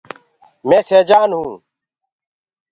[0.67, 1.57] مي سيجآن هونٚ۔